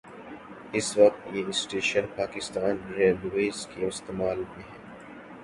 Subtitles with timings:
[0.73, 4.79] اس وقت یہ station Pakistan railways کے استعمال میں ہے